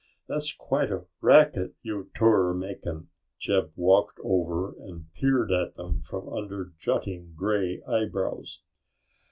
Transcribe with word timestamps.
"That's 0.27 0.51
quite 0.51 0.91
a 0.91 1.05
racket 1.21 1.75
you 1.83 2.09
two're 2.15 2.55
making." 2.55 3.09
Jeb 3.39 3.71
walked 3.75 4.19
over 4.23 4.71
and 4.73 5.13
peered 5.13 5.51
at 5.51 5.75
them 5.75 5.99
from 6.01 6.27
under 6.27 6.73
jutting 6.79 7.33
grey 7.35 7.83
eyebrows. 7.83 8.63